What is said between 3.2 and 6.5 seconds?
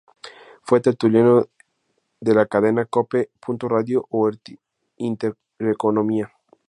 Punto Radio o Intereconomía.